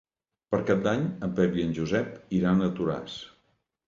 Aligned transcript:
Per 0.53 0.59
Cap 0.69 0.79
d'Any 0.85 1.03
en 1.27 1.35
Pep 1.39 1.53
i 1.59 1.65
en 1.65 1.75
Josep 1.79 2.15
iran 2.39 2.65
a 2.65 2.71
Toràs. 2.81 3.19